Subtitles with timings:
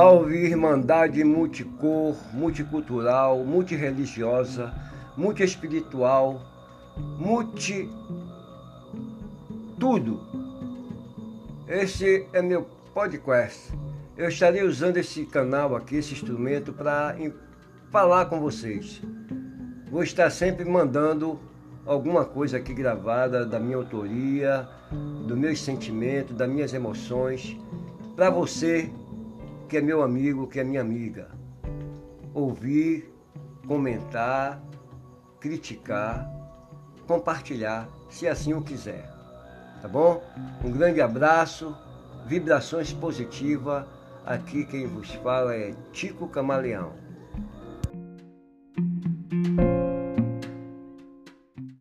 [0.00, 4.72] Salve Irmandade multicor, multicultural, multireligiosa,
[5.14, 6.40] multiespiritual,
[7.18, 7.86] multi.
[9.78, 10.18] tudo.
[11.68, 13.74] Esse é meu podcast.
[14.16, 17.14] Eu estarei usando esse canal aqui, esse instrumento, para
[17.90, 19.02] falar com vocês.
[19.90, 21.38] Vou estar sempre mandando
[21.84, 24.66] alguma coisa aqui gravada da minha autoria,
[25.26, 27.54] dos meus sentimentos, das minhas emoções,
[28.16, 28.90] para você
[29.70, 31.28] que é meu amigo, que é minha amiga.
[32.34, 33.08] Ouvir,
[33.68, 34.60] comentar,
[35.38, 36.28] criticar,
[37.06, 39.08] compartilhar, se assim o quiser.
[39.80, 40.24] Tá bom?
[40.64, 41.72] Um grande abraço,
[42.26, 43.84] vibrações positivas.
[44.26, 46.92] Aqui quem vos fala é Tico Camaleão.